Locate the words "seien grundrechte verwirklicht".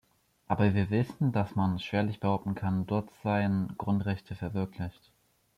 3.21-5.11